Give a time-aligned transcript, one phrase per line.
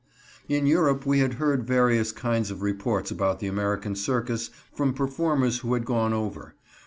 [0.49, 5.59] In Europe we had heard various kinds of reports about the American circus from performers
[5.59, 6.55] who had gone over.